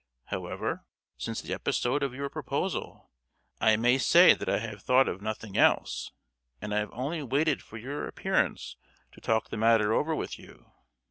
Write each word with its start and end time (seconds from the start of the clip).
However, 0.29 0.83
since 1.15 1.43
the 1.43 1.53
episode 1.53 2.01
of 2.01 2.15
your 2.15 2.27
proposal, 2.27 3.11
I 3.59 3.75
may 3.77 3.99
say 3.99 4.33
that 4.33 4.49
I 4.49 4.57
have 4.57 4.81
thought 4.81 5.07
of 5.07 5.21
nothing 5.21 5.55
else; 5.57 6.11
and 6.59 6.73
I 6.73 6.79
have 6.79 6.89
only 6.91 7.21
waited 7.21 7.61
for 7.61 7.77
your 7.77 8.07
appearance 8.07 8.77
to 9.11 9.21
talk 9.21 9.49
the 9.49 9.57
matter 9.57 9.93
over 9.93 10.15
with 10.15 10.39
you. 10.39 10.71